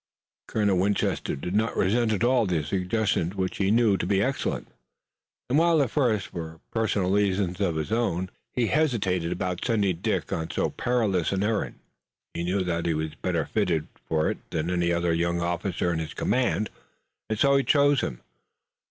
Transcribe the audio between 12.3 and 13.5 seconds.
he knew that he was better